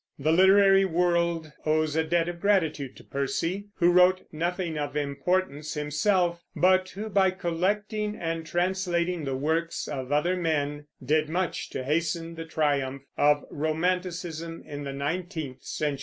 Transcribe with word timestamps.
The 0.17 0.31
literary 0.31 0.83
world 0.83 1.51
owes 1.63 1.95
a 1.95 2.03
debt 2.03 2.27
of 2.27 2.39
gratitude 2.41 2.95
to 2.95 3.03
Percy, 3.03 3.67
who 3.75 3.91
wrote 3.91 4.23
nothing 4.31 4.75
of 4.75 4.97
importance 4.97 5.75
himself, 5.75 6.41
but 6.55 6.89
who, 6.89 7.07
by 7.07 7.29
collecting 7.29 8.15
and 8.15 8.43
translating 8.43 9.25
the 9.25 9.35
works 9.37 9.87
of 9.87 10.11
other 10.11 10.35
men, 10.35 10.87
did 11.05 11.29
much 11.29 11.69
to 11.69 11.83
hasten 11.83 12.33
the 12.33 12.45
triumph 12.45 13.03
of 13.15 13.45
Romanticism 13.51 14.63
in 14.65 14.85
the 14.85 14.93
nineteenth 14.93 15.61
century. 15.63 15.99